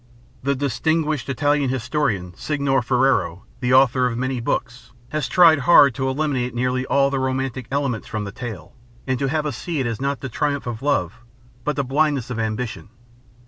[0.41, 6.09] The distinguished Italian historian, Signor Ferrero, the author of many books, has tried hard to
[6.09, 8.73] eliminate nearly all the romantic elements from the tale,
[9.05, 11.19] and to have us see in it not the triumph of love,
[11.63, 12.89] but the blindness of ambition.